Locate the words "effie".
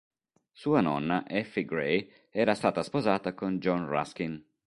1.29-1.63